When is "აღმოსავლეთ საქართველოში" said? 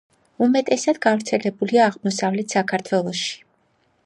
1.91-3.31